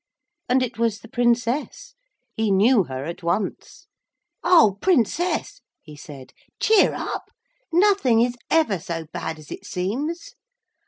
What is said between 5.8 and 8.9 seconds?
he said, 'cheer up! Nothing is ever